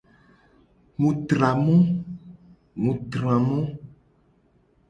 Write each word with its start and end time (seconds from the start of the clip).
Mu 0.99 1.09
tra 1.27 1.51
mo. 1.63 1.77